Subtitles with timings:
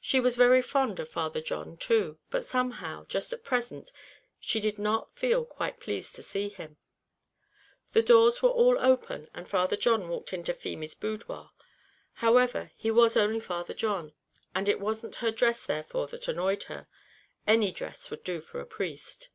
[0.00, 3.92] She was very fond of Father John too, but somehow, just at present
[4.38, 6.78] she did not feel quite pleased to see him.
[7.92, 11.50] The doors were all open, and Father John walked into Feemy's boudoir.
[12.24, 14.14] However, he was only Father John,
[14.54, 16.86] and it wasn't her dress therefore that annoyed her;
[17.46, 19.28] any dress would do for a priest.